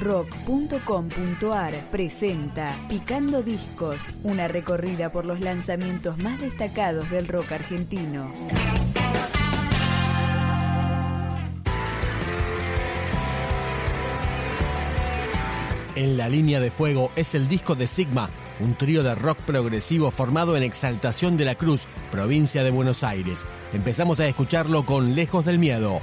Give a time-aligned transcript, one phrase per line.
[0.00, 8.32] rock.com.ar presenta Picando Discos, una recorrida por los lanzamientos más destacados del rock argentino.
[15.96, 18.30] En la línea de fuego es el disco de Sigma,
[18.60, 23.44] un trío de rock progresivo formado en Exaltación de la Cruz, provincia de Buenos Aires.
[23.72, 26.00] Empezamos a escucharlo con Lejos del Miedo.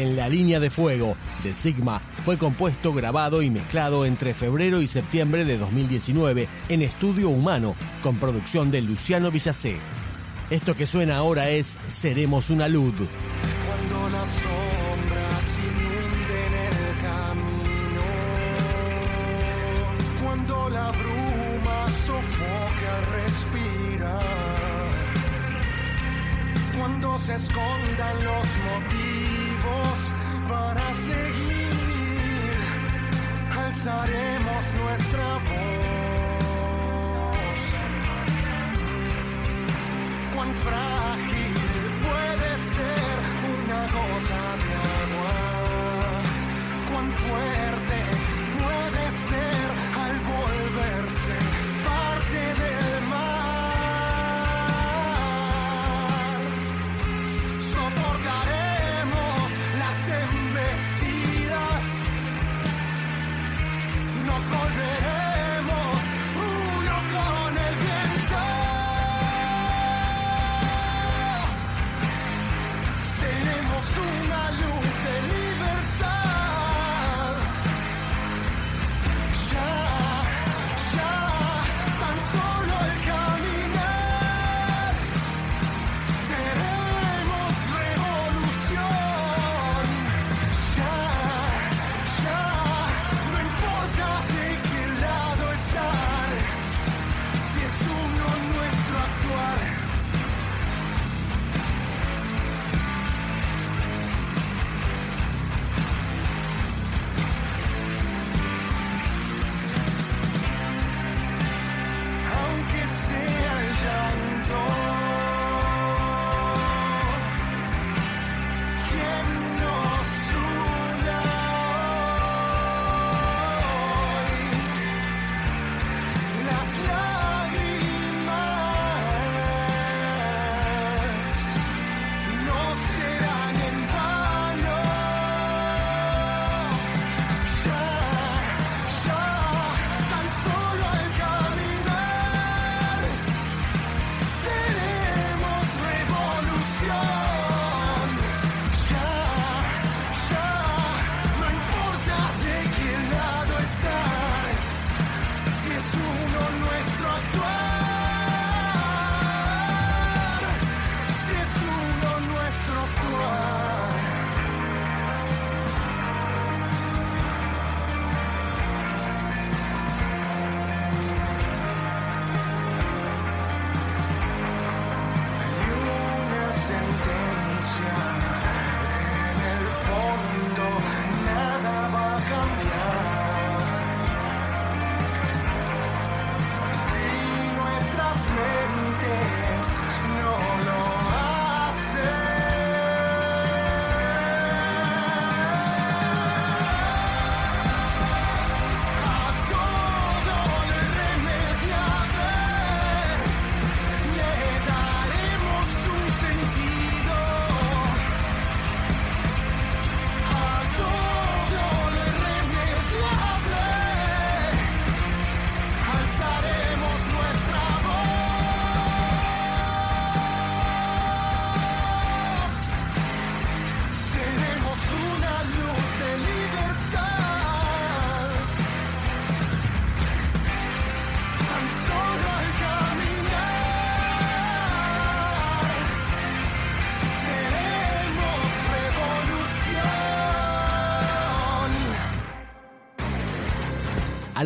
[0.00, 1.14] En la línea de fuego
[1.44, 7.28] de Sigma fue compuesto, grabado y mezclado entre febrero y septiembre de 2019 en Estudio
[7.28, 9.76] Humano, con producción de Luciano Villacé.
[10.48, 12.94] Esto que suena ahora es Seremos una luz.
[12.94, 18.00] Cuando las sombras inunden el camino,
[20.24, 24.24] cuando la bruma sofoque al respirar,
[26.78, 29.29] cuando se escondan los motivos
[30.48, 32.58] para seguir,
[33.56, 35.70] alzaremos nuestra voz.
[40.34, 40.54] Cuán
[64.60, 64.99] children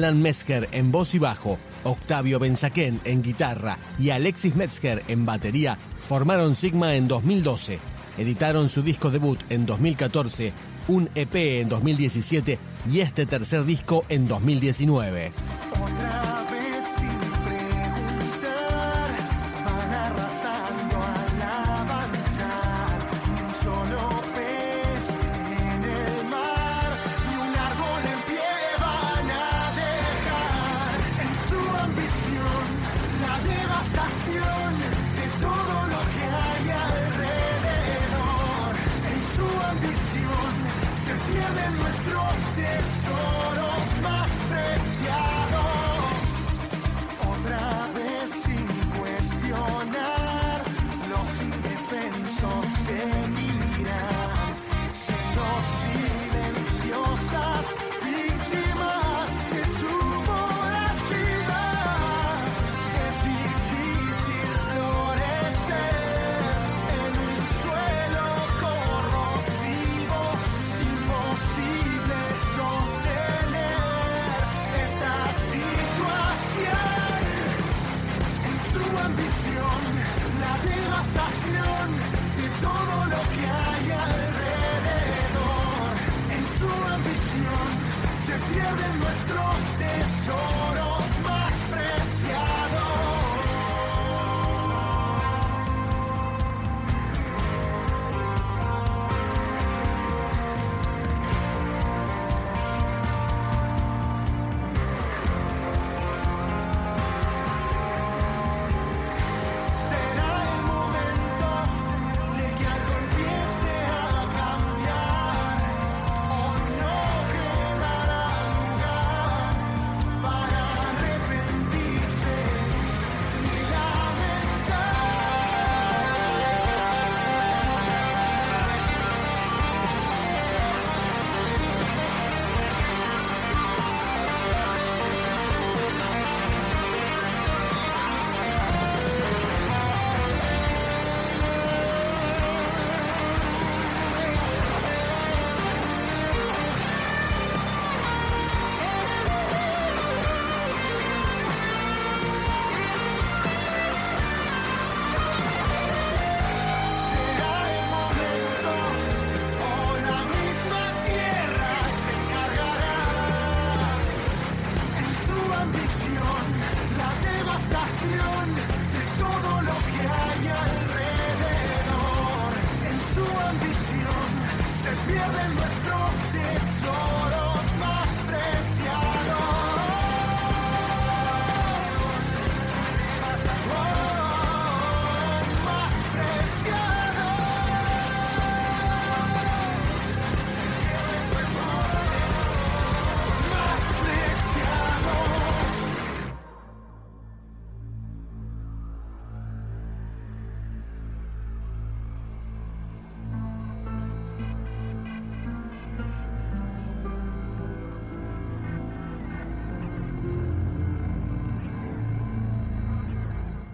[0.04, 5.78] Alan Metzger en voz y bajo, Octavio Benzaquén en guitarra y Alexis Metzger en batería
[6.06, 7.78] formaron Sigma en 2012.
[8.18, 10.52] Editaron su disco debut en 2014,
[10.88, 12.58] un EP en 2017
[12.92, 15.32] y este tercer disco en 2019.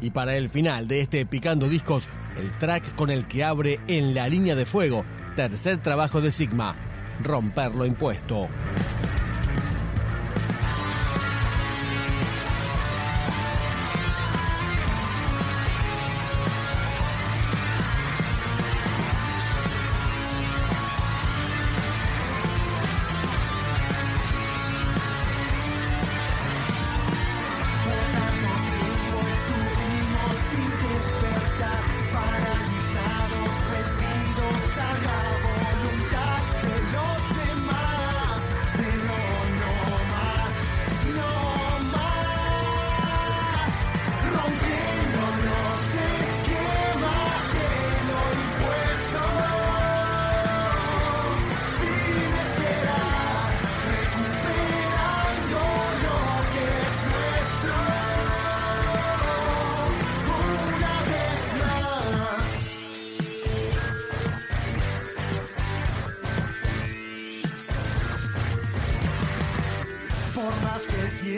[0.00, 4.14] Y para el final de este Picando Discos, el track con el que abre En
[4.14, 5.04] la línea de fuego,
[5.37, 6.75] tercer trabajo de Sigma,
[7.23, 8.49] Romper lo impuesto.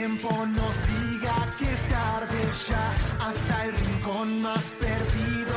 [0.03, 2.87] Tiempo nos diga que es tarde ya,
[3.25, 5.55] hasta el rincón más perdido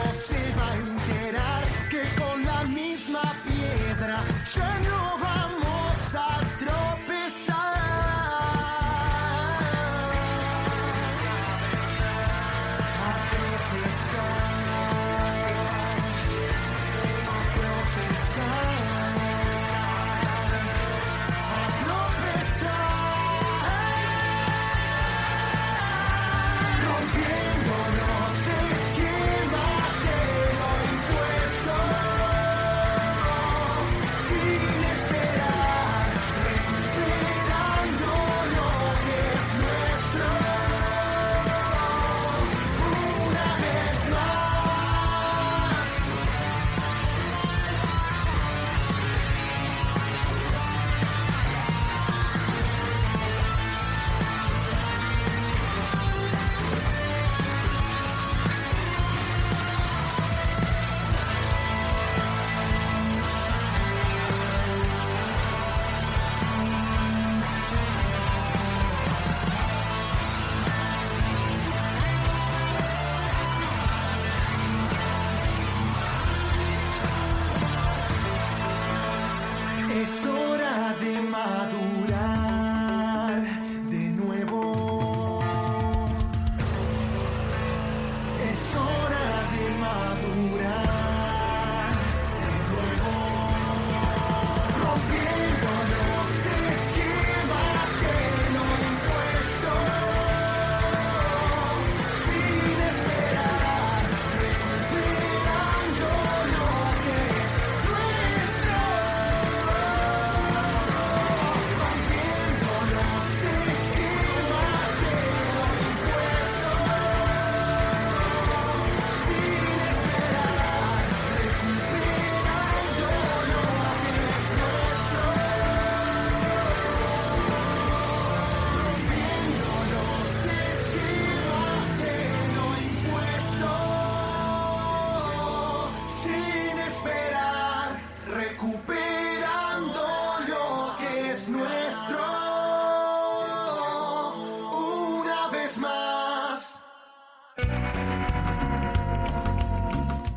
[80.05, 80.44] Es